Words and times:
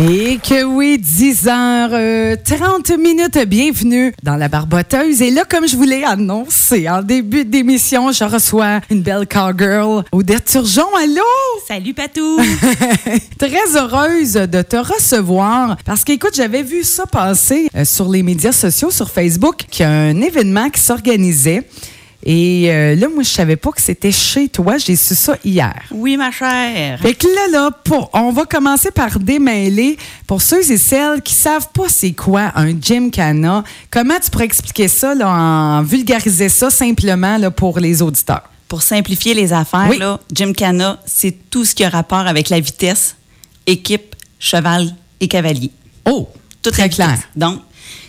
Et 0.00 0.38
que 0.38 0.62
oui, 0.62 0.96
10 0.96 1.48
heures, 1.48 1.90
euh, 1.92 2.36
30 2.44 2.96
minutes, 2.98 3.36
bienvenue 3.48 4.14
dans 4.22 4.36
la 4.36 4.46
barboteuse. 4.46 5.20
Et 5.22 5.32
là, 5.32 5.42
comme 5.44 5.66
je 5.66 5.76
vous 5.76 5.82
l'ai 5.82 6.04
annoncé 6.04 6.88
en 6.88 7.02
début 7.02 7.44
d'émission, 7.44 8.12
je 8.12 8.22
reçois 8.22 8.78
une 8.90 9.02
belle 9.02 9.26
cowgirl, 9.26 10.04
Odette 10.12 10.44
Turgeon. 10.44 10.86
Allô? 11.02 11.24
Salut 11.66 11.94
Patou! 11.94 12.38
Très 13.40 13.76
heureuse 13.76 14.34
de 14.34 14.62
te 14.62 14.76
recevoir 14.76 15.76
parce 15.84 16.04
qu'écoute, 16.04 16.34
j'avais 16.36 16.62
vu 16.62 16.84
ça 16.84 17.04
passer 17.04 17.68
euh, 17.74 17.84
sur 17.84 18.08
les 18.08 18.22
médias 18.22 18.52
sociaux, 18.52 18.92
sur 18.92 19.10
Facebook, 19.10 19.64
qu'il 19.68 19.84
y 19.84 19.88
a 19.88 19.90
un 19.90 20.20
événement 20.20 20.70
qui 20.70 20.80
s'organisait. 20.80 21.64
Et 22.24 22.66
euh, 22.70 22.94
là, 22.96 23.06
moi, 23.08 23.22
je 23.22 23.28
savais 23.28 23.56
pas 23.56 23.70
que 23.70 23.80
c'était 23.80 24.10
chez 24.12 24.48
toi. 24.48 24.76
J'ai 24.76 24.96
su 24.96 25.14
ça 25.14 25.36
hier. 25.44 25.74
Oui, 25.92 26.16
ma 26.16 26.30
chère. 26.32 27.00
Fait 27.00 27.14
que 27.14 27.26
là, 27.26 27.48
là, 27.52 27.70
pour, 27.84 28.10
on 28.12 28.32
va 28.32 28.44
commencer 28.44 28.90
par 28.90 29.18
démêler. 29.20 29.96
Pour 30.26 30.42
ceux 30.42 30.68
et 30.70 30.76
celles 30.78 31.22
qui 31.22 31.32
savent 31.32 31.68
pas 31.72 31.88
c'est 31.88 32.12
quoi 32.12 32.50
un 32.56 32.78
gymkhana, 32.80 33.62
comment 33.90 34.18
tu 34.22 34.30
pourrais 34.30 34.44
expliquer 34.46 34.88
ça, 34.88 35.14
là, 35.14 35.28
en 35.30 35.82
vulgariser 35.82 36.48
ça 36.48 36.70
simplement 36.70 37.38
là, 37.38 37.50
pour 37.50 37.78
les 37.78 38.02
auditeurs? 38.02 38.42
Pour 38.66 38.82
simplifier 38.82 39.32
les 39.32 39.52
affaires, 39.54 39.86
Oui. 39.88 39.98
là, 39.98 40.20
Gymkhana, 40.34 41.00
c'est 41.06 41.48
tout 41.48 41.64
ce 41.64 41.74
qui 41.74 41.84
a 41.84 41.88
rapport 41.88 42.26
avec 42.26 42.50
la 42.50 42.60
vitesse, 42.60 43.16
équipe, 43.66 44.14
cheval 44.38 44.94
et 45.20 45.28
cavalier. 45.28 45.70
Oh, 46.04 46.28
Tout 46.62 46.70
très 46.72 46.82
la 46.82 46.88
clair. 46.90 47.18
Donc, 47.36 47.60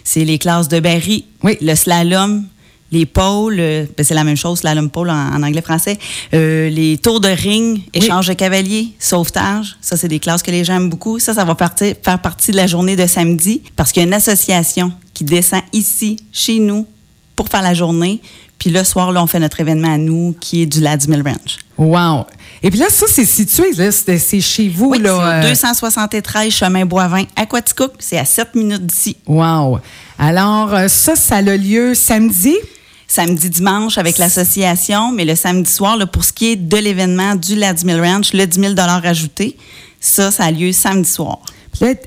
c'est 0.03 0.25
les 0.25 0.38
classes 0.38 0.67
de 0.67 0.80
Barry, 0.81 1.23
Oui. 1.44 1.57
le 1.61 1.75
slalom, 1.75 2.45
les 2.91 3.05
pôles, 3.05 3.57
euh, 3.59 3.85
ben, 3.98 4.03
c'est 4.03 4.13
la 4.16 4.23
même 4.23 4.35
chose, 4.38 4.59
slalom 4.59 4.89
pôle 4.89 5.09
en, 5.09 5.13
en 5.35 5.43
anglais-français, 5.43 5.97
euh, 6.34 6.70
les 6.70 6.97
tours 6.97 7.20
de 7.20 7.27
ring, 7.30 7.81
échange 7.93 8.27
de 8.27 8.34
cavaliers, 8.34 8.89
sauvetage, 8.99 9.77
ça, 9.81 9.95
c'est 9.97 10.07
des 10.07 10.20
classes 10.20 10.41
que 10.43 10.52
les 10.52 10.63
gens 10.63 10.75
aiment 10.77 10.89
beaucoup. 10.89 11.20
Ça, 11.20 11.33
ça 11.33 11.45
va 11.45 11.55
partir, 11.55 11.94
faire 12.03 12.20
partie 12.20 12.52
de 12.52 12.57
la 12.57 12.67
journée 12.67 12.95
de 12.95 13.05
samedi 13.05 13.61
parce 13.75 13.91
qu'il 13.91 14.02
y 14.02 14.05
a 14.05 14.07
une 14.07 14.13
association 14.13 14.91
qui 15.13 15.23
descend 15.23 15.61
ici, 15.73 16.17
chez 16.31 16.59
nous, 16.59 16.88
pour 17.36 17.47
faire 17.50 17.61
la 17.61 17.73
journée. 17.73 18.22
Puis 18.58 18.69
le 18.69 18.83
soir, 18.83 19.11
là, 19.13 19.23
on 19.23 19.28
fait 19.28 19.39
notre 19.39 19.61
événement 19.61 19.94
à 19.94 19.97
nous 19.97 20.35
qui 20.39 20.63
est 20.63 20.66
du 20.66 20.81
Ladmill 20.81 21.22
Ranch. 21.22 21.58
Wow. 21.78 22.25
Et 22.61 22.69
puis 22.69 22.80
là, 22.80 22.88
ça, 22.89 23.06
c'est 23.08 23.23
situé, 23.23 23.72
c'est 23.73 24.41
chez 24.41 24.67
vous, 24.67 24.89
Oui, 24.89 25.00
là. 25.00 25.39
euh, 25.45 25.50
273 25.50 26.52
chemin 26.52 26.85
Boivin 26.85 27.23
à 27.38 27.45
Quaticook. 27.45 27.94
C'est 28.00 28.17
à 28.17 28.25
7 28.25 28.56
minutes 28.56 28.85
d'ici. 28.85 29.16
Wow. 29.25 29.80
Alors, 30.17 30.73
euh, 30.73 30.88
ça, 30.89 31.16
ça 31.16 31.38
a 31.38 31.41
lieu 31.41 31.94
samedi? 31.94 32.56
Samedi, 33.09 33.49
dimanche 33.49 33.97
avec 33.97 34.17
l'association, 34.17 35.11
mais 35.11 35.25
le 35.25 35.35
samedi 35.35 35.69
soir, 35.69 35.97
là, 35.97 36.05
pour 36.05 36.23
ce 36.23 36.31
qui 36.31 36.52
est 36.52 36.55
de 36.55 36.77
l'événement 36.77 37.35
du 37.35 37.55
Ladmill 37.55 37.99
Ranch, 37.99 38.31
le 38.33 38.45
10 38.45 38.59
000 38.59 38.73
ajouté, 38.77 39.57
ça, 39.99 40.31
ça 40.31 40.45
a 40.45 40.51
lieu 40.51 40.71
samedi 40.71 41.09
soir. 41.09 41.39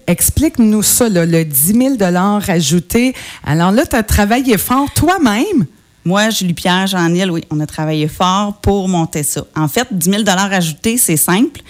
Explique-nous 0.06 0.82
ça, 0.82 1.08
là, 1.08 1.26
le 1.26 1.44
10 1.44 1.98
000 1.98 2.14
ajouté. 2.48 3.14
Alors 3.44 3.72
là, 3.72 3.84
tu 3.84 3.96
as 3.96 4.02
travaillé 4.02 4.56
fort 4.58 4.90
toi-même? 4.94 5.66
Moi, 6.04 6.30
Julie 6.30 6.54
Pierre, 6.54 6.86
Jean-Nil, 6.86 7.30
oui, 7.30 7.42
on 7.50 7.60
a 7.60 7.66
travaillé 7.66 8.08
fort 8.08 8.54
pour 8.60 8.88
monter 8.88 9.22
ça. 9.22 9.44
En 9.56 9.68
fait, 9.68 9.86
10 9.90 10.10
000 10.10 10.22
ajouté, 10.26 10.98
c'est 10.98 11.16
simple. 11.16 11.60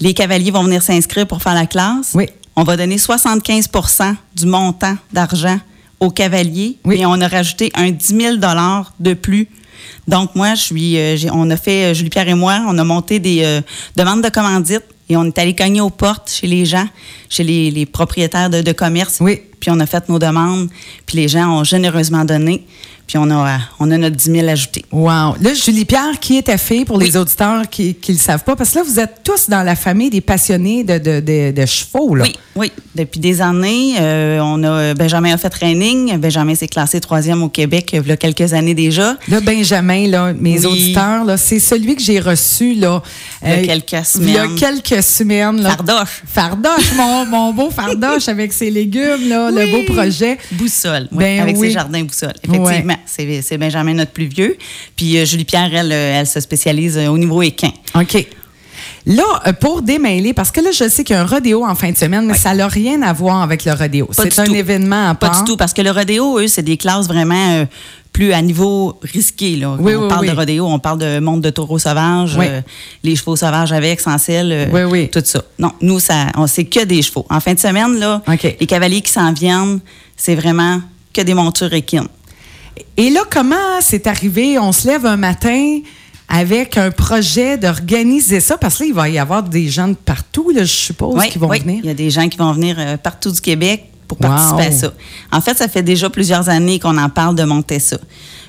Les 0.00 0.14
cavaliers 0.14 0.50
vont 0.50 0.62
venir 0.62 0.82
s'inscrire 0.82 1.26
pour 1.26 1.42
faire 1.42 1.54
la 1.54 1.66
classe. 1.66 2.12
Oui. 2.14 2.28
On 2.54 2.64
va 2.64 2.76
donner 2.76 2.96
75% 2.96 4.14
du 4.34 4.46
montant 4.46 4.96
d'argent 5.12 5.58
aux 6.00 6.10
cavaliers. 6.10 6.76
Oui. 6.84 7.00
Et 7.00 7.06
on 7.06 7.20
a 7.20 7.28
rajouté 7.28 7.70
un 7.74 7.90
10 7.90 8.06
000 8.06 8.36
de 9.00 9.14
plus. 9.14 9.48
Donc, 10.06 10.34
moi, 10.34 10.54
je 10.54 10.62
suis, 10.62 10.96
euh, 10.98 11.16
j'ai- 11.16 11.30
on 11.30 11.48
a 11.50 11.56
fait, 11.56 11.90
euh, 11.90 11.94
Julie 11.94 12.10
Pierre 12.10 12.28
et 12.28 12.34
moi, 12.34 12.60
on 12.66 12.76
a 12.78 12.84
monté 12.84 13.18
des 13.18 13.42
euh, 13.44 13.60
demandes 13.96 14.22
de 14.22 14.28
commandite 14.30 14.82
et 15.08 15.16
on 15.16 15.24
est 15.24 15.38
allé 15.38 15.54
cogner 15.54 15.80
aux 15.80 15.90
portes 15.90 16.30
chez 16.30 16.46
les 16.46 16.64
gens, 16.64 16.88
chez 17.28 17.44
les, 17.44 17.70
les 17.70 17.86
propriétaires 17.86 18.48
de, 18.50 18.60
de 18.62 18.72
commerce. 18.72 19.18
Oui. 19.20 19.40
Puis 19.60 19.70
on 19.70 19.80
a 19.80 19.86
fait 19.86 20.08
nos 20.08 20.18
demandes, 20.18 20.68
puis 21.04 21.16
les 21.18 21.28
gens 21.28 21.58
ont 21.60 21.64
généreusement 21.64 22.24
donné, 22.24 22.64
puis 23.08 23.16
on 23.18 23.28
a, 23.30 23.58
on 23.80 23.90
a 23.90 23.96
notre 23.98 24.14
10 24.16 24.30
000 24.32 24.48
ajouté. 24.48 24.84
Wow. 24.92 25.34
Là, 25.40 25.54
Julie 25.54 25.84
Pierre, 25.86 26.20
qui 26.20 26.36
est 26.38 26.42
ta 26.42 26.58
fille 26.58 26.84
pour 26.84 26.98
les 26.98 27.16
auditeurs 27.16 27.68
qui 27.68 27.96
ne 28.08 28.12
le 28.14 28.18
savent 28.18 28.44
pas? 28.44 28.54
Parce 28.54 28.70
que 28.70 28.78
là, 28.78 28.84
vous 28.86 29.00
êtes 29.00 29.22
tous 29.24 29.48
dans 29.48 29.62
la 29.62 29.74
famille 29.74 30.10
des 30.10 30.20
passionnés 30.20 30.84
de, 30.84 30.98
de, 30.98 31.20
de, 31.20 31.50
de 31.58 31.66
chevaux, 31.66 32.14
là. 32.14 32.24
Oui, 32.24 32.36
oui. 32.54 32.72
Depuis 32.94 33.18
des 33.18 33.40
années, 33.40 33.94
euh, 33.98 34.40
on 34.42 34.62
a 34.62 34.92
Benjamin 34.94 35.32
a 35.32 35.38
fait 35.38 35.48
training. 35.50 36.18
Benjamin 36.18 36.54
s'est 36.54 36.68
classé 36.68 37.00
troisième 37.00 37.42
au 37.42 37.48
Québec 37.48 37.90
il 37.94 38.06
y 38.06 38.12
a 38.12 38.16
quelques 38.16 38.52
années 38.52 38.74
déjà. 38.74 39.16
Là, 39.28 39.40
Benjamin, 39.40 40.06
là, 40.08 40.34
mes 40.34 40.58
Oui. 40.60 40.66
auditeurs, 40.66 41.24
là, 41.24 41.36
c'est 41.38 41.60
celui 41.60 41.96
que 41.96 42.02
j'ai 42.02 42.20
reçu 42.20 42.74
là, 42.74 43.02
Il 43.42 43.48
y 43.48 43.52
a 43.52 43.54
euh, 43.54 43.64
quelques 43.66 43.92
il 44.16 44.30
y 44.30 44.36
a 44.36 44.44
semaines. 44.44 44.54
quelques 44.56 45.02
semaines. 45.02 45.62
Là. 45.62 45.70
Fardoche. 45.70 46.22
Fardoche, 46.26 46.92
mon, 46.96 47.24
mon 47.24 47.52
beau 47.54 47.70
fardoche 47.70 48.28
avec 48.28 48.52
ses 48.52 48.70
légumes, 48.70 49.28
là, 49.28 49.50
le 49.50 49.70
beau 49.70 49.92
projet. 49.94 50.36
Boussole, 50.52 51.08
oui, 51.12 51.18
Ben 51.18 51.40
avec 51.40 51.56
ses 51.56 51.70
jardins 51.70 52.02
boussole. 52.04 52.34
Effectivement, 52.42 52.97
c'est 53.06 53.42
c'est 53.42 53.58
Benjamin 53.58 53.94
notre 53.94 54.12
plus 54.12 54.26
vieux. 54.26 54.56
Puis 54.96 55.18
euh, 55.18 55.24
Julie 55.24 55.44
Pierre, 55.44 55.70
elle, 55.74 55.92
euh, 55.92 56.20
elle 56.20 56.26
se 56.26 56.40
spécialise 56.40 56.96
euh, 56.98 57.08
au 57.08 57.18
niveau 57.18 57.42
équin. 57.42 57.70
OK. 57.94 58.26
Là, 59.06 59.24
pour 59.60 59.80
démêler, 59.80 60.34
parce 60.34 60.50
que 60.50 60.60
là, 60.60 60.70
je 60.70 60.86
sais 60.88 61.02
qu'il 61.02 61.14
y 61.16 61.18
a 61.18 61.22
un 61.22 61.26
rodéo 61.26 61.64
en 61.64 61.74
fin 61.74 61.90
de 61.90 61.96
semaine, 61.96 62.26
mais 62.26 62.34
ça 62.34 62.54
n'a 62.54 62.68
rien 62.68 63.00
à 63.02 63.12
voir 63.14 63.42
avec 63.42 63.64
le 63.64 63.72
rodéo. 63.72 64.06
Pas 64.06 64.24
C'est 64.24 64.38
un 64.38 64.44
tout. 64.44 64.54
événement 64.54 65.08
à 65.10 65.14
Pas 65.14 65.30
part. 65.30 65.42
du 65.44 65.50
tout, 65.50 65.56
parce 65.56 65.72
que 65.72 65.80
le 65.80 65.90
rodéo, 65.90 66.38
eux, 66.38 66.46
c'est 66.46 66.62
des 66.62 66.76
classes 66.76 67.06
vraiment 67.08 67.52
euh, 67.54 67.64
plus 68.12 68.32
à 68.34 68.42
niveau 68.42 68.98
risqué. 69.02 69.56
Là. 69.56 69.76
Oui, 69.80 69.94
on 69.96 70.02
oui, 70.02 70.08
parle 70.08 70.26
de 70.26 70.32
rodéo, 70.32 70.66
on 70.66 70.78
parle 70.78 70.98
de 70.98 71.20
monde 71.20 71.40
de 71.40 71.48
taureaux 71.48 71.78
sauvages, 71.78 72.36
euh, 72.38 72.60
les 73.02 73.16
chevaux 73.16 73.34
sauvages 73.36 73.72
avec, 73.72 73.98
sans 74.00 74.18
selle, 74.18 74.52
euh, 74.52 74.66
Oui, 74.72 74.82
oui. 74.82 75.08
tout 75.10 75.22
ça. 75.24 75.42
Non, 75.58 75.72
nous, 75.80 76.00
ça, 76.00 76.26
on 76.36 76.46
c'est 76.46 76.64
que 76.66 76.84
des 76.84 77.00
chevaux. 77.00 77.24
En 77.30 77.40
fin 77.40 77.54
de 77.54 77.58
semaine, 77.60 77.98
là, 77.98 78.20
les 78.42 78.66
cavaliers 78.66 79.00
qui 79.00 79.12
s'en 79.12 79.32
viennent, 79.32 79.80
c'est 80.16 80.34
vraiment 80.34 80.82
que 81.14 81.22
des 81.22 81.34
montures 81.34 81.72
équines. 81.72 82.08
Et 82.96 83.10
là, 83.10 83.20
comment 83.30 83.80
c'est 83.80 84.06
arrivé? 84.06 84.58
On 84.58 84.72
se 84.72 84.86
lève 84.86 85.06
un 85.06 85.16
matin 85.16 85.80
avec 86.28 86.76
un 86.76 86.90
projet 86.90 87.56
d'organiser 87.56 88.40
ça, 88.40 88.58
parce 88.58 88.76
que 88.78 88.82
là, 88.82 88.88
il 88.88 88.94
va 88.94 89.08
y 89.08 89.18
avoir 89.18 89.42
des 89.42 89.68
gens 89.68 89.88
de 89.88 89.94
partout, 89.94 90.50
là, 90.50 90.62
je 90.64 90.72
suppose, 90.72 91.14
Oui, 91.18 91.30
qui 91.30 91.38
vont 91.38 91.48
oui. 91.48 91.60
venir. 91.60 91.80
Il 91.82 91.86
y 91.86 91.90
a 91.90 91.94
des 91.94 92.10
gens 92.10 92.28
qui 92.28 92.36
vont 92.36 92.52
venir 92.52 92.76
euh, 92.78 92.96
partout 92.98 93.30
du 93.30 93.40
Québec 93.40 93.84
pour 94.06 94.18
Wow. 94.20 94.28
participer 94.28 94.62
à 94.64 94.72
ça. 94.72 94.92
En 95.32 95.40
fait, 95.40 95.56
ça 95.56 95.68
fait 95.68 95.82
déjà 95.82 96.08
plusieurs 96.10 96.48
années 96.48 96.78
qu'on 96.78 96.96
en 96.98 97.08
parle 97.08 97.34
de 97.34 97.44
monter 97.44 97.78
ça. 97.78 97.98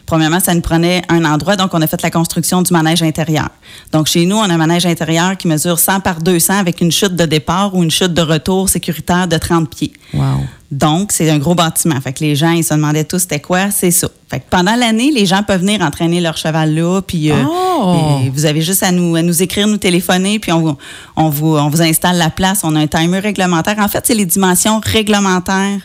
Premièrement, 0.09 0.39
ça 0.39 0.55
nous 0.55 0.61
prenait 0.61 1.03
un 1.07 1.23
endroit, 1.23 1.55
donc 1.55 1.71
on 1.75 1.81
a 1.83 1.85
fait 1.85 2.01
la 2.01 2.09
construction 2.09 2.63
du 2.63 2.73
manège 2.73 3.03
intérieur. 3.03 3.49
Donc 3.91 4.07
chez 4.07 4.25
nous, 4.25 4.37
on 4.37 4.41
a 4.41 4.51
un 4.51 4.57
manège 4.57 4.87
intérieur 4.87 5.37
qui 5.37 5.47
mesure 5.47 5.77
100 5.77 5.99
par 5.99 6.19
200 6.19 6.55
avec 6.57 6.81
une 6.81 6.91
chute 6.91 7.15
de 7.15 7.25
départ 7.25 7.75
ou 7.75 7.83
une 7.83 7.91
chute 7.91 8.15
de 8.15 8.21
retour 8.23 8.69
sécuritaire 8.69 9.27
de 9.27 9.37
30 9.37 9.69
pieds. 9.69 9.93
Wow. 10.15 10.23
Donc, 10.71 11.11
c'est 11.11 11.29
un 11.29 11.37
gros 11.37 11.53
bâtiment. 11.53 11.99
Fait 12.01 12.11
que 12.13 12.23
les 12.23 12.35
gens, 12.35 12.51
ils 12.51 12.63
se 12.63 12.73
demandaient 12.73 13.03
tous 13.03 13.19
c'était 13.19 13.39
quoi, 13.39 13.69
c'est 13.69 13.91
ça. 13.91 14.07
Fait 14.31 14.39
que 14.39 14.45
pendant 14.49 14.75
l'année, 14.75 15.11
les 15.11 15.27
gens 15.27 15.43
peuvent 15.43 15.61
venir 15.61 15.81
entraîner 15.81 16.21
leur 16.21 16.37
cheval 16.37 16.73
là, 16.73 17.01
puis 17.01 17.31
euh, 17.31 17.35
Oh! 17.47 18.19
vous 18.33 18.45
avez 18.45 18.61
juste 18.63 18.81
à 18.81 18.91
nous, 18.91 19.15
à 19.15 19.21
nous 19.21 19.43
écrire, 19.43 19.67
nous 19.67 19.77
téléphoner, 19.77 20.39
puis 20.39 20.51
on, 20.51 20.59
vous- 20.61 20.77
on, 21.15 21.29
vous, 21.29 21.55
on 21.55 21.69
vous 21.69 21.81
installe 21.83 22.17
la 22.17 22.31
place. 22.31 22.61
On 22.63 22.75
a 22.75 22.79
un 22.79 22.87
timer 22.87 23.19
réglementaire. 23.19 23.77
En 23.79 23.87
fait, 23.87 24.03
c'est 24.07 24.15
les 24.15 24.25
dimensions 24.25 24.79
réglementaires 24.83 25.79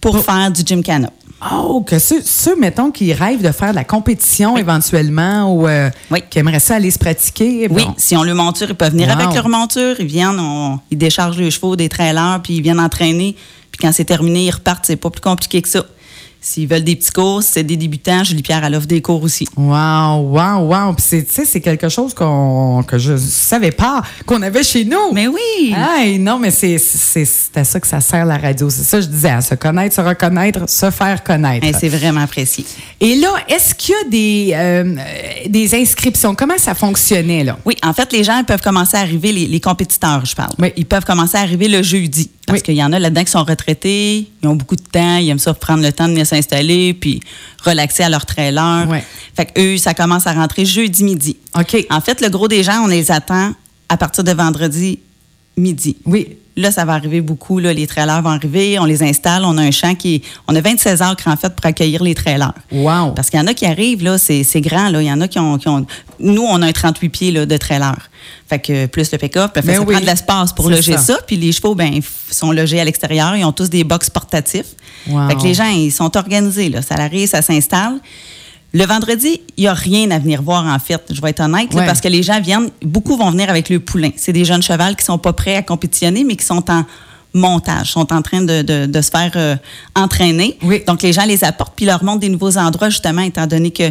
pour 0.00 0.14
Oh. 0.16 0.22
faire 0.22 0.50
du 0.52 0.62
gymkhana. 0.64 1.10
Oh, 1.52 1.82
que 1.86 1.98
ceux, 1.98 2.22
ceux, 2.22 2.56
mettons, 2.56 2.90
qui 2.90 3.12
rêvent 3.12 3.42
de 3.42 3.52
faire 3.52 3.70
de 3.70 3.74
la 3.74 3.84
compétition 3.84 4.56
éventuellement 4.56 5.52
ou 5.54 5.68
euh, 5.68 5.90
Oui. 6.10 6.20
qui 6.30 6.38
aimeraient 6.38 6.60
ça 6.60 6.76
aller 6.76 6.90
se 6.90 6.98
pratiquer. 6.98 7.68
Oui, 7.70 7.86
si 7.98 8.16
on 8.16 8.22
le 8.22 8.32
monture, 8.34 8.68
ils 8.70 8.74
peuvent 8.74 8.92
venir 8.92 9.08
Wow. 9.08 9.20
avec 9.20 9.34
leur 9.34 9.48
monture. 9.48 9.96
Ils 9.98 10.06
viennent, 10.06 10.38
on- 10.40 10.78
ils 10.90 10.96
déchargent 10.98 11.36
les 11.38 11.50
chevaux 11.50 11.76
des 11.76 11.88
trailers, 11.90 12.40
puis 12.42 12.54
ils 12.56 12.62
viennent 12.62 12.80
entraîner. 12.80 13.36
Puis 13.70 13.78
quand 13.82 13.92
c'est 13.92 14.04
terminé, 14.04 14.46
ils 14.46 14.50
repartent. 14.52 14.86
C'est 14.86 14.96
pas 14.96 15.10
plus 15.10 15.20
compliqué 15.20 15.60
que 15.60 15.68
ça. 15.68 15.84
S'ils 16.46 16.68
veulent 16.68 16.84
des 16.84 16.94
petits 16.94 17.10
cours, 17.10 17.42
si 17.42 17.52
c'est 17.52 17.62
des 17.62 17.78
débutants, 17.78 18.22
Julie 18.22 18.42
Pierre, 18.42 18.62
elle 18.64 18.74
offre 18.74 18.86
des 18.86 19.00
cours 19.00 19.22
aussi. 19.22 19.48
Wow, 19.56 20.18
wow, 20.28 20.58
wow. 20.58 20.92
Puis 20.92 21.02
c'est, 21.08 21.24
tu 21.24 21.32
sais, 21.32 21.46
c'est 21.46 21.62
quelque 21.62 21.88
chose 21.88 22.12
qu'on, 22.12 22.84
que 22.86 22.98
je 22.98 23.16
savais 23.16 23.70
pas 23.70 24.02
qu'on 24.26 24.42
avait 24.42 24.62
chez 24.62 24.84
nous. 24.84 25.12
Mais 25.14 25.26
oui! 25.26 25.74
Hey, 25.74 26.18
non, 26.18 26.38
mais 26.38 26.50
c'est, 26.50 26.76
c'est, 26.76 27.24
c'est 27.24 27.56
à 27.56 27.64
ça 27.64 27.80
que 27.80 27.86
ça 27.86 28.02
sert 28.02 28.26
la 28.26 28.36
radio. 28.36 28.68
C'est 28.68 28.84
ça 28.84 28.98
que 28.98 29.04
je 29.04 29.08
disais, 29.08 29.30
à 29.30 29.40
se 29.40 29.54
connaître, 29.54 29.96
se 29.96 30.02
reconnaître, 30.02 30.68
se 30.68 30.90
faire 30.90 31.24
connaître. 31.24 31.64
Hey, 31.64 31.72
c'est 31.80 31.88
vraiment 31.88 32.20
apprécié. 32.20 32.66
Et 33.00 33.16
là, 33.16 33.30
est-ce 33.48 33.74
qu'il 33.74 33.94
y 33.94 34.06
a 34.06 34.10
des, 34.10 34.50
euh, 34.54 34.96
des 35.48 35.74
inscriptions? 35.74 36.34
Comment 36.34 36.58
ça 36.58 36.74
fonctionnait, 36.74 37.44
là? 37.44 37.58
Oui, 37.64 37.74
en 37.82 37.94
fait, 37.94 38.12
les 38.12 38.22
gens 38.22 38.44
peuvent 38.46 38.60
commencer 38.60 38.98
à 38.98 39.00
arriver, 39.00 39.32
les, 39.32 39.46
les 39.46 39.60
compétiteurs, 39.60 40.26
je 40.26 40.34
parle. 40.34 40.52
Oui. 40.58 40.74
Ils 40.76 40.84
peuvent 40.84 41.06
commencer 41.06 41.38
à 41.38 41.40
arriver 41.40 41.68
le 41.68 41.82
jeudi. 41.82 42.30
Parce 42.46 42.58
Oui. 42.58 42.62
qu'il 42.62 42.74
y 42.74 42.84
en 42.84 42.92
a 42.92 42.98
là-dedans 42.98 43.24
qui 43.24 43.30
sont 43.30 43.44
retraités, 43.44 44.28
ils 44.42 44.48
ont 44.48 44.54
beaucoup 44.54 44.76
de 44.76 44.82
temps, 44.82 45.16
ils 45.16 45.30
aiment 45.30 45.38
ça 45.38 45.54
prendre 45.54 45.82
le 45.82 45.92
temps 45.92 46.04
de 46.04 46.10
venir 46.12 46.26
s'installer, 46.26 46.92
puis 46.92 47.20
relaxer 47.64 48.02
à 48.02 48.08
leur 48.10 48.26
trailer. 48.26 48.86
Fait 49.34 49.46
que 49.46 49.60
eux, 49.60 49.78
ça 49.78 49.94
commence 49.94 50.26
à 50.26 50.32
rentrer 50.32 50.64
jeudi 50.66 51.04
midi. 51.04 51.36
OK. 51.58 51.86
En 51.90 52.00
fait, 52.00 52.20
le 52.20 52.28
gros 52.28 52.46
des 52.48 52.62
gens, 52.62 52.82
on 52.84 52.86
les 52.86 53.10
attend 53.10 53.54
à 53.88 53.96
partir 53.96 54.24
de 54.24 54.32
vendredi 54.32 54.98
midi. 55.56 55.96
Oui. 56.04 56.36
Là, 56.56 56.70
ça 56.70 56.84
va 56.84 56.92
arriver 56.92 57.20
beaucoup. 57.20 57.58
Là, 57.58 57.72
les 57.72 57.86
trailers 57.86 58.22
vont 58.22 58.30
arriver, 58.30 58.78
on 58.78 58.84
les 58.84 59.02
installe. 59.02 59.44
On 59.44 59.58
a 59.58 59.62
un 59.62 59.70
champ 59.72 59.94
qui 59.94 60.16
est. 60.16 60.22
On 60.46 60.54
a 60.54 60.60
26 60.60 61.02
acres, 61.02 61.26
en 61.26 61.36
fait, 61.36 61.54
pour 61.54 61.66
accueillir 61.66 62.02
les 62.02 62.14
trailers. 62.14 62.54
Wow. 62.70 63.10
Parce 63.10 63.28
qu'il 63.28 63.40
y 63.40 63.42
en 63.42 63.46
a 63.46 63.54
qui 63.54 63.66
arrivent, 63.66 64.04
là, 64.04 64.18
c'est 64.18 64.44
c'est 64.44 64.60
grand, 64.60 64.88
là. 64.88 65.02
Il 65.02 65.06
y 65.06 65.12
en 65.12 65.20
a 65.20 65.26
qui 65.26 65.38
ont, 65.38 65.58
qui 65.58 65.68
ont 65.68 65.84
nous, 66.20 66.42
on 66.42 66.62
a 66.62 66.66
un 66.66 66.72
38 66.72 67.08
pieds 67.08 67.30
là, 67.32 67.44
de 67.44 67.56
trailer. 67.56 67.96
Fait 68.48 68.58
que 68.58 68.86
plus 68.86 69.10
le 69.10 69.18
pick-up, 69.18 69.52
ça 69.54 69.60
oui. 69.64 69.84
prend 69.84 70.00
de 70.00 70.06
l'espace 70.06 70.52
pour 70.52 70.70
loger 70.70 70.92
ça. 70.92 70.98
ça. 70.98 71.18
Puis 71.26 71.36
les 71.36 71.50
chevaux, 71.50 71.74
ben, 71.74 72.00
sont 72.30 72.52
logés 72.52 72.80
à 72.80 72.84
l'extérieur. 72.84 73.34
Ils 73.36 73.44
ont 73.44 73.52
tous 73.52 73.70
des 73.70 73.84
box 73.84 74.10
portatifs. 74.10 74.74
Wow. 75.08 75.28
Fait 75.28 75.34
que 75.36 75.42
les 75.42 75.54
gens, 75.54 75.68
ils 75.68 75.90
sont 75.90 76.16
organisés. 76.16 76.68
Là. 76.68 76.82
Ça 76.82 76.94
arrive, 76.94 77.28
ça 77.28 77.42
s'installe. 77.42 77.98
Le 78.74 78.84
vendredi, 78.86 79.40
il 79.56 79.62
n'y 79.62 79.68
a 79.68 79.72
rien 79.74 80.10
à 80.10 80.18
venir 80.18 80.42
voir, 80.42 80.66
en 80.66 80.78
fait. 80.80 81.00
Je 81.10 81.20
vais 81.22 81.30
être 81.30 81.40
honnête, 81.40 81.72
là, 81.72 81.80
parce 81.86 82.00
que 82.00 82.08
les 82.08 82.22
gens 82.24 82.40
viennent, 82.40 82.70
beaucoup 82.82 83.16
vont 83.16 83.30
venir 83.30 83.48
avec 83.48 83.68
le 83.70 83.78
poulain. 83.80 84.10
C'est 84.16 84.32
des 84.32 84.44
jeunes 84.44 84.62
chevals 84.62 84.96
qui 84.96 85.04
sont 85.04 85.16
pas 85.18 85.32
prêts 85.32 85.54
à 85.56 85.62
compétitionner, 85.62 86.24
mais 86.24 86.34
qui 86.34 86.44
sont 86.44 86.68
en 86.70 86.84
montage, 87.32 87.92
sont 87.92 88.12
en 88.12 88.20
train 88.20 88.42
de, 88.42 88.62
de- 88.62 88.86
de 88.86 89.00
se 89.00 89.10
faire 89.10 89.30
euh, 89.36 89.56
entraîner. 89.94 90.58
Oui. 90.62 90.82
Donc, 90.86 91.02
les 91.02 91.12
gens 91.12 91.24
les 91.24 91.44
apportent, 91.44 91.74
puis 91.76 91.86
leur 91.86 92.02
montrent 92.02 92.20
des 92.20 92.28
nouveaux 92.28 92.56
endroits, 92.58 92.90
justement, 92.90 93.22
étant 93.22 93.46
donné 93.46 93.70
que 93.70 93.90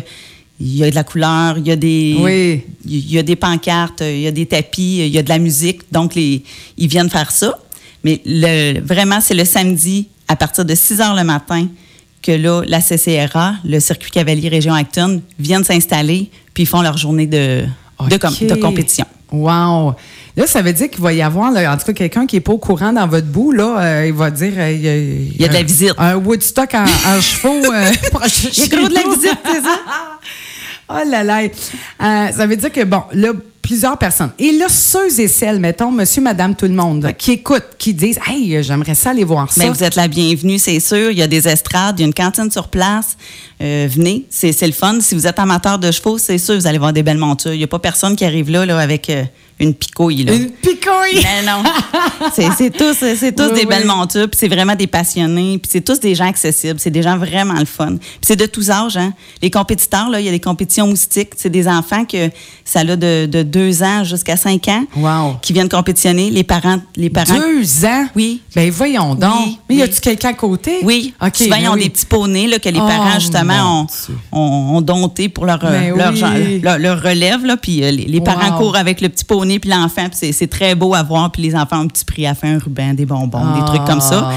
il 0.60 0.76
y 0.78 0.84
a 0.84 0.90
de 0.90 0.96
la 0.96 1.04
couleur, 1.04 1.58
il 1.58 1.68
y 1.68 1.72
a 1.72 1.76
des, 1.76 2.16
Oui. 2.20 2.64
il 2.86 3.12
y 3.12 3.18
a 3.18 3.24
des 3.24 3.36
pancartes, 3.36 4.02
il 4.02 4.20
y 4.20 4.28
a 4.28 4.32
des 4.32 4.46
tapis, 4.46 4.98
il 5.00 5.08
y 5.08 5.18
a 5.18 5.24
de 5.24 5.30
la 5.30 5.40
musique. 5.40 5.82
Donc, 5.92 6.14
les, 6.16 6.44
ils 6.78 6.88
viennent 6.88 7.10
faire 7.10 7.32
ça. 7.32 7.58
Mais 8.04 8.22
le, 8.26 8.80
vraiment, 8.82 9.20
c'est 9.20 9.34
le 9.34 9.46
samedi, 9.46 10.08
à 10.28 10.36
partir 10.36 10.64
de 10.64 10.76
6 10.76 11.02
heures 11.02 11.16
le 11.16 11.24
matin, 11.24 11.68
que 12.24 12.32
là, 12.32 12.62
la 12.66 12.80
CCRA, 12.82 13.56
le 13.66 13.80
Circuit 13.80 14.10
Cavalier 14.10 14.50
Région 14.50 14.74
Acton, 14.74 15.22
viennent 15.38 15.64
s'installer, 15.64 16.32
puis 16.54 16.64
ils 16.64 16.68
font 16.68 16.82
leur 16.82 16.98
journée 16.98 17.28
de, 17.28 17.64
de, 18.10 18.18
com- 18.18 18.34
OK. 18.42 18.48
de 18.48 18.56
compétition. 18.56 19.06
Wow. 19.32 19.94
Là, 20.38 20.48
ça 20.48 20.62
veut 20.62 20.74
dire 20.74 20.90
qu'il 20.90 21.02
va 21.02 21.12
y 21.14 21.22
avoir, 21.22 21.52
là, 21.52 21.72
en 21.74 21.78
tout 21.78 21.86
cas, 21.86 21.94
quelqu'un 21.94 22.26
qui 22.26 22.36
n'est 22.36 22.42
pas 22.42 22.54
au 22.54 22.58
courant 22.58 22.94
dans 22.94 23.08
votre 23.08 23.28
bout, 23.28 23.52
là, 23.52 23.78
euh, 23.80 24.06
il 24.08 24.14
va 24.14 24.30
dire. 24.32 24.54
euh, 24.58 24.72
il, 24.72 24.82
y 24.82 24.88
a, 24.90 24.96
il 24.98 25.42
y 25.42 25.46
a 25.46 25.48
de 25.48 25.54
la 25.54 25.64
visite. 25.64 25.94
Un 25.98 26.16
Woodstock 26.16 26.74
en, 26.76 26.84
en 26.86 27.22
chevaux. 27.22 27.72
euh, 27.72 27.92
Il 28.56 28.60
y 28.60 28.64
a 28.64 28.68
gros 28.68 28.88
de 28.90 28.94
la 28.94 29.02
visite, 29.04 29.38
c'est 29.46 29.62
ça? 29.62 29.80
Oh 30.90 31.00
là 31.10 31.24
là. 31.24 31.42
Ça 32.32 32.46
veut 32.46 32.58
dire 32.58 32.72
que, 32.72 32.84
bon, 32.84 33.04
là, 33.14 33.30
plusieurs 33.64 33.98
personnes. 33.98 34.32
Et 34.38 34.52
là, 34.52 34.68
ceux 34.70 35.20
et 35.20 35.28
celles, 35.28 35.60
mettons, 35.60 35.90
monsieur, 35.90 36.22
madame, 36.22 36.54
tout 36.54 36.68
le 36.68 36.74
monde, 36.74 37.14
qui 37.18 37.32
écoutent, 37.32 37.70
qui 37.80 37.94
disent, 37.94 38.20
hey, 38.28 38.62
j'aimerais 38.62 38.94
ça 38.94 39.12
aller 39.12 39.24
voir 39.24 39.52
ça. 39.52 39.64
Mais 39.64 39.70
vous 39.70 39.84
êtes 39.84 39.96
la 39.96 40.08
bienvenue, 40.08 40.60
c'est 40.60 40.80
sûr. 40.80 41.10
Il 41.10 41.18
y 41.18 41.24
a 41.24 41.28
des 41.28 41.48
estrades, 41.48 41.98
il 41.98 42.04
y 42.04 42.06
a 42.06 42.08
une 42.08 42.14
cantine 42.14 42.52
sur 42.52 42.68
place. 42.68 43.18
Euh, 43.62 43.88
venez, 43.90 44.26
c'est 44.30 44.52
c'est 44.52 44.68
le 44.68 44.74
fun. 44.74 45.00
Si 45.00 45.16
vous 45.16 45.26
êtes 45.26 45.40
amateur 45.40 45.80
de 45.80 45.90
chevaux, 45.92 46.18
c'est 46.18 46.38
sûr, 46.38 46.56
vous 46.56 46.68
allez 46.68 46.78
voir 46.78 46.94
des 46.94 47.02
belles 47.02 47.18
montures. 47.18 47.54
Il 47.54 47.58
n'y 47.58 47.64
a 47.64 47.68
pas 47.68 47.80
personne 47.80 48.16
qui 48.16 48.26
arrive 48.26 48.52
là, 48.52 48.66
là 48.66 48.78
avec 48.78 49.10
euh, 49.10 49.24
une 49.60 49.74
picouille. 49.74 50.24
Là. 50.24 50.34
Une 50.34 50.50
picouille. 50.50 51.22
Mais 51.24 51.44
non. 51.46 51.64
C'est 52.36 52.70
tous, 52.76 52.94
c'est 52.98 53.36
tous 53.36 53.44
Oui, 53.44 53.54
des 53.54 53.60
oui. 53.62 53.66
belles 53.66 53.86
montures, 53.88 54.30
puis 54.30 54.38
c'est 54.40 54.48
vraiment 54.48 54.76
des 54.76 54.88
passionnés, 54.88 55.58
puis 55.60 55.70
c'est 55.72 55.82
tous 55.82 56.00
des 56.00 56.16
gens 56.16 56.28
accessibles, 56.28 56.80
c'est 56.80 56.90
des 56.90 57.02
gens 57.04 57.18
vraiment 57.18 57.54
le 57.60 57.66
fun. 57.66 57.98
Puis 57.98 58.20
c'est 58.22 58.36
de 58.36 58.46
tous 58.46 58.70
âges, 58.72 58.98
hein. 58.98 59.14
Les 59.42 59.50
compétiteurs, 59.52 60.10
là, 60.10 60.20
il 60.20 60.26
y 60.26 60.30
a 60.30 60.32
des 60.32 60.40
compétitions 60.40 60.88
moustiques, 60.88 61.32
c'est 61.38 61.50
des 61.50 61.68
enfants 61.68 62.06
que 62.06 62.30
ça 62.66 62.80
a 62.80 62.84
de, 62.96 63.26
de 63.26 63.44
deux 63.44 63.84
ans 63.84 64.04
jusqu'à 64.04 64.36
cinq 64.38 64.68
ans 64.68 64.84
Wow. 64.96 65.38
qui 65.42 65.54
viennent 65.54 65.70
compétitionner. 65.70 66.30
Les 66.30 66.44
parents, 66.44 66.80
les 66.96 67.10
parents. 67.10 67.36
Deux 67.38 67.86
ans? 67.86 68.08
Oui. 68.16 68.42
Ben 68.56 68.70
voyons 68.72 69.16
donc. 69.16 69.34
Oui, 69.46 69.60
Mais 69.70 69.76
y 69.78 69.82
a-tu 69.82 70.00
quelqu'un 70.02 70.30
à 70.30 70.34
côté? 70.34 70.78
Oui, 70.84 71.14
OK. 71.22 71.36
souvent, 71.36 71.56
ils 71.58 71.64
ben 71.64 71.70
ont 71.72 71.76
des 71.76 71.90
petits 71.90 72.06
poneys 72.06 72.48
là, 72.48 72.60
que 72.60 72.70
les 72.70 72.80
Oh, 72.80 72.88
parents, 72.88 73.20
justement, 73.20 73.82
ont, 73.82 74.38
ont, 74.40 74.78
ont 74.78 74.82
dompté 74.82 75.30
pour 75.30 75.46
leur, 75.46 75.60
Ben 75.60 75.96
leur, 75.96 76.12
leur, 76.62 76.80
leur 76.80 77.02
relève. 77.04 77.46
Là, 77.46 77.58
puis 77.58 77.84
euh, 77.84 77.92
les, 77.92 78.06
les 78.06 78.22
parents 78.22 78.52
Wow. 78.54 78.58
courent 78.60 78.76
avec 78.78 79.02
le 79.02 79.10
petit 79.10 79.26
poney 79.26 79.43
puis 79.60 79.70
l'enfant. 79.70 80.08
C'est- 80.12 80.48
très 80.48 80.76
beau 80.76 80.94
à 80.94 81.04
voir. 81.04 81.32
Puis 81.32 81.42
les 81.42 81.56
enfants 81.56 81.78
ont 81.80 81.84
un 81.84 81.88
petit 81.88 82.06
prix 82.06 82.26
à 82.28 82.36
faire, 82.36 82.56
un 82.56 82.60
ruban, 82.60 82.94
des 82.94 83.06
bonbons, 83.06 83.54
des 83.54 83.62
Ah. 83.62 83.66
trucs 83.66 83.86
comme 83.86 84.02
ça. 84.02 84.32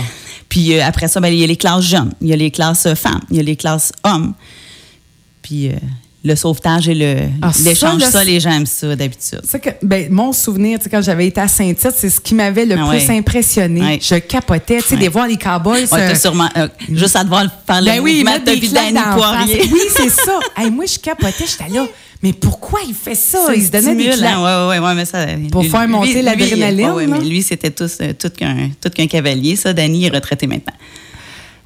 Puis 0.48 0.74
euh, 0.78 0.84
après 0.84 1.08
ça, 1.08 1.20
ben, 1.20 1.28
il 1.28 1.38
y 1.40 1.44
a 1.44 1.46
les 1.46 1.56
classes 1.56 1.84
jeunes, 1.84 2.12
il 2.20 2.28
y 2.28 2.32
a 2.32 2.36
les 2.36 2.50
classes 2.50 2.86
euh, 2.86 2.94
femmes, 2.94 3.20
il 3.30 3.36
y 3.36 3.40
a 3.40 3.42
les 3.42 3.56
classes 3.56 3.92
hommes. 4.04 4.34
Puis 5.42 5.68
euh, 5.68 5.72
le 6.26 6.34
sauvetage 6.36 6.88
et 6.88 6.94
le 6.94 7.16
Ah, 7.40 7.52
ça, 7.52 7.62
l'échange, 7.68 8.02
ça, 8.02 8.24
les 8.24 8.40
gens 8.40 8.50
aiment 8.50 8.66
ça 8.66 8.94
d'habitude. 8.96 9.40
C'est 9.44 9.60
que, 9.60 9.70
ben, 9.82 10.08
mon 10.10 10.32
souvenir, 10.32 10.78
quand 10.90 11.00
j'avais 11.02 11.26
été 11.28 11.40
à 11.40 11.48
Saint-Tite, 11.48 11.92
c'est 11.96 12.10
ce 12.10 12.20
qui 12.20 12.34
m'avait 12.34 12.66
le 12.66 12.74
Ah 12.78 12.88
plus 12.88 13.06
ouais. 13.08 13.18
impressionné. 13.18 13.80
Ouais. 13.80 13.98
Je 14.02 14.16
capotais, 14.16 14.78
tu 14.78 14.88
sais, 14.88 14.94
Ouais. 14.96 15.04
de 15.06 15.08
voir 15.10 15.28
les 15.28 15.36
cowboys. 15.36 15.86
Euh, 15.92 16.14
sûrement 16.14 16.48
euh, 16.56 16.68
juste 16.92 17.16
à 17.16 17.22
devoir 17.24 17.44
faire 17.66 17.80
le 17.80 17.86
ben 17.86 18.00
oui, 18.00 18.24
mouvement 18.24 18.38
de 18.38 19.14
Poirier. 19.14 19.62
Oui, 19.72 19.80
c'est 19.96 20.10
ça. 20.10 20.38
Hey, 20.56 20.70
moi, 20.70 20.84
je 20.86 20.98
capotais, 20.98 21.44
j'étais 21.46 21.72
là. 21.72 21.86
Mais 22.22 22.32
pourquoi 22.32 22.80
il 22.88 22.94
fait 22.94 23.14
ça? 23.14 23.46
Ça, 23.46 23.54
il 23.54 23.62
se 23.64 23.70
donnait 23.70 23.94
des 23.94 24.10
stimule, 24.12 24.26
hein, 24.26 24.68
ouais, 24.70 24.78
ouais, 24.78 24.86
ouais, 24.86 24.94
mais 24.94 25.04
ça, 25.04 25.26
Pour 25.52 25.62
lui- 25.62 25.68
faire 25.68 25.86
monter 25.86 26.22
l'adrénaline, 26.22 26.86
là. 26.88 27.06
mais 27.06 27.20
lui, 27.20 27.42
c'était 27.42 27.72
euh, 27.80 28.12
tout 28.18 28.30
qu'un 28.30 28.70
tout 28.80 28.88
qu'un 28.88 29.06
cavalier. 29.06 29.54
Ça, 29.54 29.72
Danny 29.74 30.06
est 30.06 30.08
retraité 30.14 30.46
maintenant. 30.46 30.72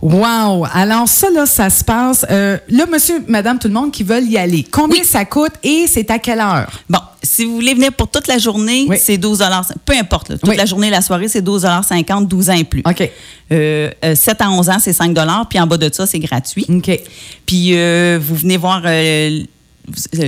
Wow! 0.03 0.67
Alors, 0.73 1.07
ça, 1.09 1.29
là, 1.31 1.45
ça 1.45 1.69
se 1.69 1.85
passe. 1.85 2.25
euh, 2.31 2.57
là, 2.69 2.87
monsieur, 2.87 3.23
madame, 3.29 3.59
tout 3.59 3.69
le 3.69 3.75
monde 3.75 3.93
qui 3.93 4.03
veulent 4.03 4.25
y 4.25 4.39
aller. 4.39 4.65
Combien 4.71 5.01
Oui. 5.01 5.07
ça 5.07 5.25
coûte 5.27 5.53
et 5.63 5.87
c'est 5.87 6.11
à 6.11 6.19
quelle 6.19 6.41
heure? 6.41 6.71
Bon, 6.89 7.01
si 7.23 7.45
vous 7.45 7.57
voulez 7.57 7.75
venir 7.75 7.93
pour 7.93 8.09
toute 8.09 8.27
la 8.27 8.39
journée, 8.39 8.87
Oui. 8.89 8.97
c'est 8.99 9.19
12 9.19 9.43
Peu 9.85 9.93
importe, 9.95 10.31
là, 10.31 10.39
toute 10.39 10.49
Oui. 10.49 10.57
la 10.57 10.65
journée, 10.65 10.89
la 10.89 11.03
soirée, 11.03 11.29
c'est 11.29 11.43
12,50 11.43 12.27
12 12.27 12.49
ans 12.49 12.55
et 12.55 12.65
plus. 12.65 12.83
OK. 12.87 13.11
Euh, 13.53 13.91
euh, 14.05 14.15
7 14.15 14.41
à 14.41 14.51
11 14.51 14.71
ans, 14.71 14.79
c'est 14.81 14.95
5 14.95 15.15
puis 15.51 15.61
en 15.61 15.67
bas 15.67 15.77
de 15.77 15.93
ça, 15.93 16.07
c'est 16.07 16.19
gratuit. 16.19 16.65
OK. 16.71 16.99
Puis 17.45 17.77
euh, 17.77 18.19
vous 18.23 18.37
venez 18.37 18.57
voir, 18.57 18.81
euh, 18.87 19.41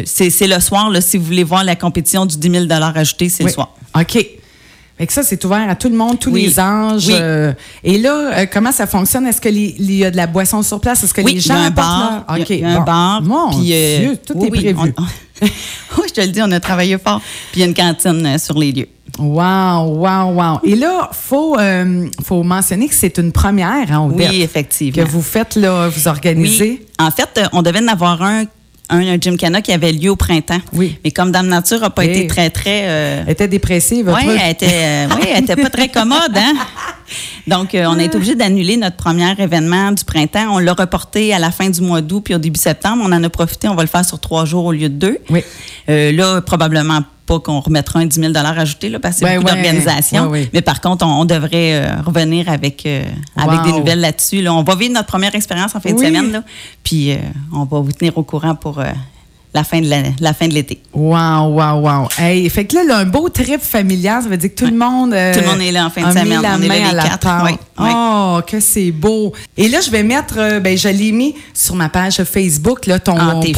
c'est 0.05 0.29
c'est 0.29 0.47
le 0.49 0.61
soir, 0.61 0.91
là, 0.91 1.01
si 1.01 1.17
vous 1.17 1.25
voulez 1.25 1.45
voir 1.45 1.65
la 1.65 1.77
compétition 1.77 2.27
du 2.27 2.37
10 2.37 2.51
000 2.51 2.67
ajouté, 2.95 3.31
c'est 3.31 3.43
Oui. 3.45 3.49
le 3.51 3.55
soir. 3.55 3.75
OK. 3.99 4.27
Fait 4.99 5.07
que 5.07 5.13
ça, 5.13 5.23
c'est 5.23 5.43
ouvert 5.45 5.69
à 5.69 5.75
tout 5.75 5.89
le 5.89 5.97
monde, 5.97 6.19
tous 6.19 6.31
Oui. 6.31 6.43
les 6.47 6.61
âges. 6.61 7.07
Oui. 7.09 7.15
euh, 7.19 7.53
et 7.83 7.99
là, 7.99 8.39
euh, 8.41 8.47
comment 8.53 8.73
ça 8.73 8.87
fonctionne? 8.87 9.27
Est-ce 9.27 9.41
qu'il 9.41 9.91
y 9.93 10.05
a 10.05 10.11
de 10.11 10.17
la 10.17 10.27
boisson 10.27 10.63
sur 10.63 10.81
place? 10.81 11.03
Est-ce 11.03 11.15
que 11.15 11.23
Oui, 11.23 11.33
les 11.35 11.39
il 11.39 11.45
y 11.45 11.49
gens 11.49 11.55
a 11.55 11.59
un 11.59 11.71
bar. 11.71 12.25
leur- 12.29 12.51
il 12.51 12.61
y 12.61 12.65
a- 12.65 12.69
un 12.69 12.79
bon. 12.79 12.83
bar. 12.85 13.23
Mon 13.23 13.51
puis, 13.51 13.73
euh, 13.73 13.99
Dieu, 13.99 14.17
tout 14.25 14.35
oui, 14.37 14.47
est 14.49 14.51
prévu. 14.75 14.95
on- 14.99 15.03
oui, 15.43 16.05
je 16.09 16.13
te 16.13 16.21
le 16.21 16.29
dis, 16.29 16.41
on 16.43 16.51
a 16.53 16.61
travaillé 16.61 16.99
fort. 16.99 17.21
Puis 17.51 17.61
il 17.61 17.61
y 17.61 17.63
a 17.65 17.67
une 17.67 17.75
cantine 17.75 18.39
sur 18.39 18.59
les 18.59 18.71
lieux. 18.73 18.89
Wow, 19.19 19.97
wow, 19.97 20.33
wow. 20.33 20.59
Et 20.65 20.75
là, 20.77 21.11
faut, 21.13 21.59
euh, 21.59 22.07
faut 22.25 22.43
mentionner 22.43 22.89
que 22.89 22.95
c'est 22.95 23.19
une 23.19 23.31
première, 23.33 23.91
hein, 23.93 24.09
Oui, 24.15 24.41
effectivement. 24.43 25.05
que 25.05 25.09
vous 25.11 25.21
faites, 25.23 25.57
là, 25.57 25.89
vous 25.89 26.09
organisez. 26.09 26.81
Oui. 26.83 26.87
En 26.99 27.11
fait, 27.11 27.41
on 27.53 27.61
devait 27.63 27.83
en 27.83 27.89
avoir 27.89 28.23
un, 28.23 28.45
un, 28.91 28.99
un 29.01 29.19
Gymkhana 29.21 29.63
qui 29.63 29.73
avait 29.73 29.93
lieu 29.93 30.11
au 30.11 30.17
printemps. 30.17 30.61
Oui. 30.73 30.99
Mais 31.05 31.11
comme 31.11 31.33
Dame 31.33 31.47
Nature 31.49 31.81
n'a 31.81 31.91
pas 31.91 32.05
Eh. 32.05 32.11
été 32.11 32.27
très, 32.27 32.51
très. 32.51 32.83
euh, 32.85 33.23
Elle 33.27 33.33
était 33.33 33.49
dépressive, 33.49 34.09
oui, 34.15 34.37
elle 34.43 34.51
était, 34.53 34.67
euh, 34.71 35.07
oui, 35.17 35.29
elle 35.35 35.45
était 35.45 35.57
pas 35.57 35.71
très 35.71 35.89
commode, 35.89 36.37
hein? 36.37 36.53
Donc, 37.47 37.75
euh, 37.75 37.87
on 37.89 37.99
a 37.99 38.05
été 38.05 38.17
obligé 38.17 38.35
d'annuler 38.35 38.77
notre 38.77 38.97
premier 38.97 39.33
événement 39.39 39.93
du 39.93 40.05
printemps. 40.05 40.47
On 40.51 40.59
l'a 40.59 40.73
reporté 40.73 41.35
à 41.35 41.39
la 41.39 41.51
fin 41.51 41.69
du 41.69 41.81
mois 41.81 42.01
d'août 42.01 42.23
puis 42.25 42.35
au 42.35 42.39
début 42.39 42.59
septembre. 42.61 43.03
On 43.07 43.13
en 43.13 43.23
a 43.25 43.29
profité. 43.29 43.69
On 43.69 43.75
va 43.75 43.83
le 43.83 43.89
faire 43.89 44.05
sur 44.05 44.19
trois 44.21 44.45
jours 44.45 44.65
au 44.67 44.73
lieu 44.73 44.89
de 44.89 44.95
deux. 44.95 45.19
Oui. 45.29 45.43
Là, 45.89 46.41
probablement 46.41 47.01
pas 47.27 47.39
qu'on 47.41 47.61
remettra 47.61 48.01
un 48.01 48.07
10 48.07 48.21
000 48.21 48.33
ajouté, 48.37 48.89
là, 48.89 48.99
parce 48.99 49.15
que 49.15 49.21
c'est 49.21 49.25
Ben 49.27 49.41
beaucoup 49.41 49.47
ouais. 49.55 49.63
d'organisation. 49.63 50.25
Ouais, 50.25 50.29
ouais. 50.43 50.51
Mais 50.53 50.63
par 50.63 50.81
contre, 50.81 51.07
on, 51.07 51.21
on 51.21 51.25
devrait 51.25 51.75
euh, 51.85 52.03
revenir 52.05 52.49
avec, 52.49 52.85
euh, 52.87 53.05
avec 53.37 53.63
des 53.63 53.73
nouvelles 53.73 54.01
là-dessus. 54.01 54.43
là. 54.43 54.53
On 54.55 54.63
va 54.63 54.75
vivre 54.75 54.93
notre 54.95 55.07
première 55.07 55.35
expérience 55.35 55.75
en 55.75 55.81
fin 55.81 55.91
Oui. 55.91 56.01
de 56.01 56.07
semaine. 56.07 56.33
Là, 56.33 56.43
puis, 56.83 57.13
euh, 57.13 57.17
on 57.53 57.65
va 57.65 57.81
vous 57.81 57.93
tenir 57.93 58.17
au 58.19 58.23
courant 58.23 58.55
pour 58.55 58.81
la 59.55 59.65
fin 59.65 59.81
de 59.81 59.87
la, 59.89 59.99
la 60.21 60.33
fin 60.33 60.49
de 60.49 60.55
l'été. 60.55 60.81
Wow, 60.95 61.49
wow, 61.53 61.81
wow. 61.81 62.09
Hey, 62.19 62.49
fait 62.49 62.65
que 62.65 62.75
là, 62.77 62.85
là, 62.85 62.97
un 62.99 63.05
beau 63.05 63.29
trip 63.29 63.61
familial, 63.61 64.23
ça 64.23 64.29
veut 64.31 64.37
dire 64.39 64.51
que 64.55 64.65
tout 64.65 64.71
le 64.71 64.77
monde. 64.77 65.13
euh, 65.13 65.35
Tout 65.35 65.41
le 65.41 65.47
monde 65.47 65.61
est 65.61 65.73
là 65.73 65.87
en 65.87 65.91
fin 65.91 66.07
de 66.09 66.11
semaine. 66.11 66.41
la 66.41 66.57
On 66.57 66.63
est 66.63 66.69
là 66.69 66.69
main 66.69 66.75
les 66.75 66.81
à 66.91 66.93
la 66.95 67.03
quatre. 67.03 67.29
Oh, 67.79 68.41
que 68.47 68.61
c'est 68.61 68.91
beau. 68.93 69.33
Et 69.57 69.69
là, 69.69 69.81
je 69.81 69.91
vais 69.91 70.03
mettre, 70.03 70.35
euh, 70.39 70.61
ben, 70.61 70.77
je 70.79 70.89
l'ai 70.89 71.13
mis 71.13 71.35
sur 71.53 71.75
ma 71.75 71.89
page 71.91 72.23
Facebook, 72.25 72.87
là, 72.87 72.99
ton 72.99 73.15
Ah, 73.19 73.41
fine, 73.43 73.53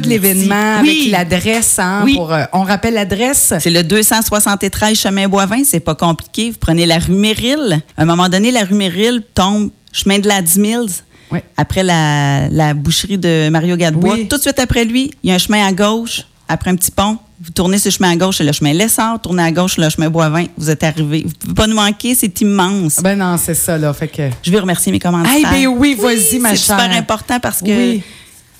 de 0.00 0.08
l'événement 0.08 0.78
avec 0.78 1.10
l'adresse. 1.10 1.78
Hein, 1.78 2.02
Oui. 2.04 2.14
pour, 2.14 2.32
euh, 2.32 2.44
on 2.52 2.62
rappelle 2.62 2.94
l'adresse. 2.94 3.52
C'est 3.60 3.70
le 3.70 3.82
273 3.82 4.94
chemin 4.98 5.28
Boivin, 5.28 5.62
c'est 5.64 5.80
pas 5.80 5.94
compliqué. 5.94 6.50
Vous 6.50 6.58
prenez 6.58 6.86
la 6.86 6.98
rue 6.98 7.12
Méril. 7.12 7.82
À 7.96 8.02
un 8.02 8.04
moment 8.06 8.28
donné, 8.28 8.50
la 8.50 8.64
rue 8.64 8.74
Méril 8.74 9.22
tombe 9.34 9.70
chemin 9.92 10.18
de 10.18 10.28
la 10.28 10.40
10 10.42 10.58
Mills. 10.58 10.90
Oui. 11.34 11.40
Après 11.56 11.82
la, 11.82 12.48
la 12.48 12.72
boucherie 12.74 13.18
de 13.18 13.48
Mario 13.50 13.76
Gadebois. 13.76 14.14
Oui. 14.14 14.28
Tout 14.28 14.36
de 14.36 14.42
suite 14.42 14.58
après 14.58 14.84
lui, 14.84 15.10
il 15.22 15.28
y 15.28 15.32
a 15.32 15.34
un 15.34 15.38
chemin 15.38 15.66
à 15.66 15.72
gauche, 15.72 16.22
après 16.48 16.70
un 16.70 16.76
petit 16.76 16.90
pont. 16.90 17.18
Vous 17.42 17.50
tournez 17.50 17.78
ce 17.78 17.90
chemin 17.90 18.10
à 18.12 18.16
gauche, 18.16 18.38
c'est 18.38 18.44
le 18.44 18.52
chemin 18.52 18.72
Lessard. 18.72 19.20
Tournez 19.20 19.42
à 19.42 19.50
gauche, 19.50 19.76
le 19.76 19.90
chemin 19.90 20.08
Boivin. 20.08 20.44
Vous 20.56 20.70
êtes 20.70 20.82
arrivé. 20.84 21.24
Vous 21.26 21.32
pouvez 21.38 21.54
pas 21.54 21.66
nous 21.66 21.74
manquer, 21.74 22.14
c'est 22.14 22.40
immense. 22.40 23.00
Ben 23.02 23.18
non, 23.18 23.36
c'est 23.36 23.54
ça, 23.54 23.76
là. 23.76 23.92
Fait 23.92 24.08
que. 24.08 24.22
Je 24.42 24.50
veux 24.50 24.60
remercier 24.60 24.92
mes 24.92 24.98
commanditaires. 25.00 25.50
Eh 25.52 25.66
ben 25.66 25.66
oui, 25.76 25.94
vas-y, 26.00 26.38
ma 26.38 26.50
C'est 26.50 26.56
chère. 26.66 26.78
super 26.80 26.96
important 26.96 27.40
parce 27.40 27.60
que 27.60 27.98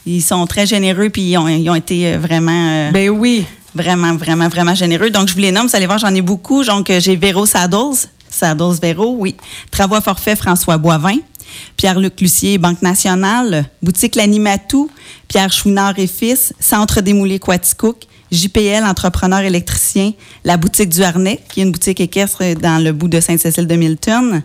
ils 0.07 0.21
sont 0.21 0.45
très 0.47 0.67
généreux 0.67 1.09
puis 1.09 1.23
ils 1.23 1.39
ont, 1.39 1.49
ils 1.49 1.71
ont 1.71 1.75
été 1.75 2.09
euh, 2.15 2.19
vraiment... 2.19 2.51
euh, 2.69 2.91
Ben 2.91 3.09
oui. 3.09 3.47
Vraiment, 3.75 4.15
vraiment, 4.17 4.49
vraiment 4.49 4.75
généreux. 4.75 5.11
Donc, 5.11 5.29
je 5.29 5.35
vous 5.35 5.41
les 5.41 5.51
nomme. 5.51 5.67
Vous 5.67 5.75
allez 5.77 5.87
voir, 5.87 5.99
j'en 5.99 6.15
ai 6.15 6.21
beaucoup. 6.21 6.63
Donc, 6.65 6.91
euh, 6.91 7.01
j'ai 7.01 7.17
Véro 7.17 7.47
Saddles. 7.47 7.97
Saddles 8.29 8.79
Véro, 8.83 9.17
oui. 9.19 9.35
Travaux 9.71 9.95
à 9.95 10.01
forfait 10.01 10.37
François 10.37 10.77
Boivin. 10.79 11.17
Pierre-Luc 11.77 12.21
Lucier, 12.21 12.59
Banque 12.59 12.83
nationale. 12.83 13.67
Boutique 13.83 14.15
L'Animatou. 14.15 14.91
Pierre 15.29 15.53
Chouinard 15.53 15.99
et 15.99 16.07
Fils. 16.07 16.53
Centre 16.61 17.01
des 17.01 17.13
moulés 17.13 17.39
Quaticook. 17.39 18.07
JPL, 18.31 18.85
entrepreneur 18.85 19.41
électricien. 19.41 20.13
La 20.45 20.57
boutique 20.57 20.89
du 20.89 21.03
Harnais, 21.03 21.41
qui 21.49 21.61
est 21.61 21.63
une 21.63 21.73
boutique 21.73 22.01
équestre 22.01 22.43
dans 22.61 22.83
le 22.83 22.93
bout 22.93 23.09
de 23.09 23.21
Sainte-Cécile 23.21 23.67
de 23.67 23.77
Milton. 23.77 24.43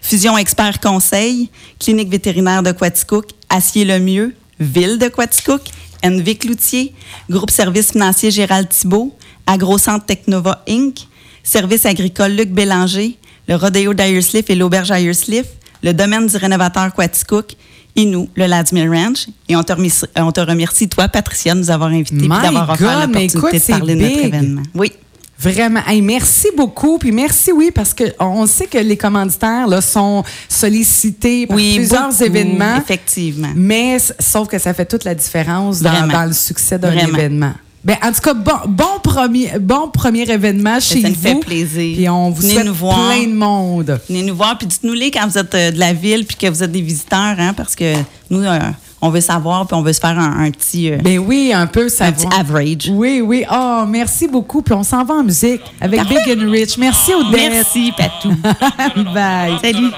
Fusion 0.00 0.38
Expert 0.38 0.80
Conseil. 0.80 1.50
Clinique 1.78 2.08
vétérinaire 2.08 2.62
de 2.62 2.72
Quaticook. 2.72 3.30
Acier 3.48 3.84
le 3.84 3.98
Mieux. 3.98 4.34
Ville 4.60 4.98
de 4.98 5.08
Quaticook. 5.08 5.62
NV 6.02 6.36
Cloutier, 6.36 6.94
Groupe 7.30 7.50
Services 7.50 7.92
financiers 7.92 8.30
Gérald 8.30 8.68
Thibault, 8.68 9.16
AgroCentre 9.46 10.06
Technova 10.06 10.64
Inc., 10.68 11.06
Service 11.44 11.86
agricole 11.86 12.32
Luc 12.32 12.50
Bélanger, 12.50 13.18
le 13.48 13.56
Rodeo 13.56 13.94
d'Ayersliff 13.94 14.50
et 14.50 14.54
l'Auberge 14.54 14.90
Ayersliff, 14.90 15.46
le 15.82 15.92
domaine 15.92 16.26
du 16.26 16.36
rénovateur 16.36 16.92
Quaticook 16.94 17.56
et 17.96 18.06
nous, 18.06 18.28
le 18.36 18.46
Ladmill 18.46 18.88
Ranch. 18.88 19.26
Et 19.48 19.56
on 19.56 19.62
te, 19.62 19.72
remercie, 19.72 20.06
on 20.16 20.32
te 20.32 20.40
remercie, 20.40 20.88
toi, 20.88 21.08
Patricia, 21.08 21.54
de 21.54 21.60
nous 21.60 21.70
avoir 21.70 21.90
invités 21.90 22.24
et 22.24 22.28
d'avoir 22.28 22.70
offert 22.70 23.06
l'opportunité 23.06 23.58
de 23.58 23.78
parler 23.78 23.94
de 23.94 24.00
notre 24.02 24.24
événement. 24.24 24.62
Oui. 24.74 24.92
Vraiment. 25.38 25.80
merci 26.02 26.48
beaucoup. 26.56 26.98
Puis 26.98 27.10
merci, 27.10 27.50
oui, 27.50 27.72
parce 27.74 27.94
qu'on 27.94 28.46
sait 28.46 28.66
que 28.66 28.78
les 28.78 28.96
commanditaires 28.96 29.66
là, 29.66 29.80
sont 29.80 30.22
sollicités 30.48 31.48
par 31.48 31.56
plusieurs 31.56 32.22
événements. 32.22 32.76
Effectivement. 32.76 33.50
Mais 33.56 33.98
sauf 34.20 34.46
que 34.46 34.58
ça 34.58 34.72
fait 34.72 34.86
toute 34.86 35.02
la 35.04 35.16
différence 35.16 35.80
dans, 35.80 36.06
dans 36.06 36.26
le 36.26 36.32
succès 36.32 36.78
d'un 36.78 36.96
événement. 36.96 37.54
Ben, 37.84 37.96
en 38.02 38.12
tout 38.12 38.20
cas, 38.20 38.34
bon, 38.34 38.52
bon, 38.68 39.00
premier, 39.02 39.58
bon 39.58 39.88
premier 39.88 40.22
événement 40.30 40.78
chez 40.78 40.96
vous. 40.96 41.02
Ça 41.02 41.08
nous 41.08 41.14
fait 41.16 41.40
plaisir. 41.40 41.96
Puis 41.96 42.08
on 42.08 42.30
vous 42.30 42.42
souhaite 42.42 42.72
plein 42.72 43.26
de 43.26 43.34
monde. 43.34 43.98
Venez 44.08 44.22
nous 44.22 44.36
voir, 44.36 44.56
puis 44.56 44.68
dites-nous-les 44.68 45.10
quand 45.10 45.26
vous 45.26 45.38
êtes 45.38 45.54
euh, 45.54 45.70
de 45.72 45.78
la 45.80 45.92
ville, 45.92 46.24
puis 46.24 46.36
que 46.36 46.46
vous 46.46 46.62
êtes 46.62 46.70
des 46.70 46.80
visiteurs, 46.80 47.34
hein, 47.38 47.52
parce 47.56 47.74
que 47.74 47.94
nous, 48.30 48.44
euh, 48.44 48.58
on 49.00 49.10
veut 49.10 49.20
savoir, 49.20 49.66
puis 49.66 49.74
on 49.74 49.82
veut 49.82 49.92
se 49.92 49.98
faire 49.98 50.16
un, 50.16 50.48
petit... 50.52 50.92
Euh, 50.92 50.98
ben 51.02 51.18
oui, 51.18 51.52
un 51.52 51.66
peu 51.66 51.88
savoir. 51.88 52.08
Un 52.08 52.28
petit 52.28 52.40
average. 52.40 52.88
Oui, 52.92 53.20
oui. 53.20 53.44
Oh, 53.52 53.82
merci 53.88 54.28
beaucoup. 54.28 54.62
Puis 54.62 54.74
on 54.74 54.84
s'en 54.84 55.02
va 55.04 55.14
en 55.14 55.24
musique 55.24 55.62
avec 55.80 56.00
Big 56.06 56.38
and 56.38 56.50
Rich. 56.50 56.78
Merci, 56.78 57.12
Odette. 57.12 57.50
Merci, 57.50 57.92
Patou. 57.96 58.32
Bye. 59.12 59.58
Salut. 59.60 59.90